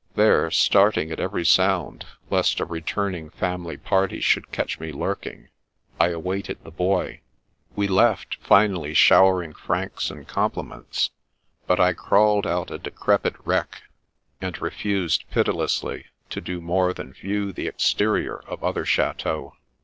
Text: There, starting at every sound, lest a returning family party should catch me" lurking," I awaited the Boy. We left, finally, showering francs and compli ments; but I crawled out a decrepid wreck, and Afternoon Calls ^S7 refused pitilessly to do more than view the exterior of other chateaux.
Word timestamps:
There, 0.15 0.49
starting 0.49 1.11
at 1.11 1.19
every 1.19 1.45
sound, 1.45 2.05
lest 2.31 2.59
a 2.59 2.65
returning 2.65 3.29
family 3.29 3.77
party 3.77 4.19
should 4.19 4.51
catch 4.51 4.79
me" 4.79 4.91
lurking," 4.91 5.49
I 5.99 6.07
awaited 6.07 6.57
the 6.63 6.71
Boy. 6.71 7.21
We 7.75 7.87
left, 7.87 8.37
finally, 8.43 8.95
showering 8.95 9.53
francs 9.53 10.09
and 10.09 10.27
compli 10.27 10.67
ments; 10.67 11.11
but 11.67 11.79
I 11.79 11.93
crawled 11.93 12.47
out 12.47 12.71
a 12.71 12.79
decrepid 12.79 13.35
wreck, 13.45 13.83
and 14.41 14.47
Afternoon 14.47 14.51
Calls 14.53 14.55
^S7 14.55 14.61
refused 14.73 15.29
pitilessly 15.29 16.05
to 16.31 16.41
do 16.41 16.59
more 16.61 16.95
than 16.95 17.13
view 17.13 17.53
the 17.53 17.67
exterior 17.67 18.37
of 18.47 18.63
other 18.63 18.85
chateaux. 18.85 19.53